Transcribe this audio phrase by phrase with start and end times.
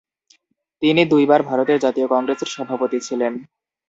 [0.81, 3.33] তিনি দুই বার ভারতের জাতীয় কংগ্রেসের সভাপতি ছিলেন।